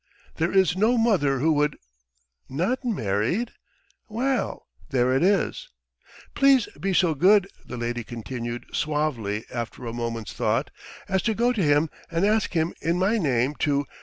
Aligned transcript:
There 0.37 0.51
is 0.51 0.75
no 0.75 0.97
mother 0.97 1.37
who 1.37 1.51
would.... 1.53 1.77
Not 2.49 2.83
married? 2.83 3.51
Well... 4.09 4.65
there 4.89 5.15
it 5.15 5.21
is.... 5.21 5.69
Please 6.33 6.67
be 6.79 6.91
so 6.91 7.13
good," 7.13 7.47
the 7.63 7.77
lady 7.77 8.03
continued 8.03 8.65
suavely 8.73 9.45
after 9.53 9.85
a 9.85 9.93
moment's 9.93 10.33
thought, 10.33 10.71
"as 11.07 11.21
to 11.21 11.35
go 11.35 11.53
to 11.53 11.61
him 11.61 11.91
and 12.09 12.25
ask 12.25 12.53
him 12.53 12.73
in 12.81 12.97
my 12.97 13.19
name 13.19 13.53
to 13.59 13.85